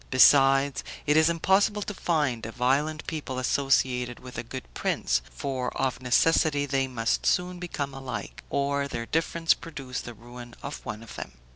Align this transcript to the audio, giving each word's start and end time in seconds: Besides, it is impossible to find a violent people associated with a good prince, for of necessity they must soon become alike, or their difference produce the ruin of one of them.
Besides, 0.09 0.83
it 1.05 1.15
is 1.15 1.29
impossible 1.29 1.83
to 1.83 1.93
find 1.93 2.43
a 2.47 2.51
violent 2.51 3.05
people 3.05 3.37
associated 3.37 4.19
with 4.19 4.35
a 4.35 4.41
good 4.41 4.63
prince, 4.73 5.21
for 5.29 5.69
of 5.77 6.01
necessity 6.01 6.65
they 6.65 6.87
must 6.87 7.27
soon 7.27 7.59
become 7.59 7.93
alike, 7.93 8.43
or 8.49 8.87
their 8.87 9.05
difference 9.05 9.53
produce 9.53 10.01
the 10.01 10.15
ruin 10.15 10.55
of 10.63 10.83
one 10.85 11.03
of 11.03 11.17
them. 11.17 11.33